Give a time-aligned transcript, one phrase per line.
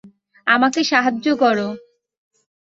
[0.47, 1.67] আমাকে সাহায্য করো।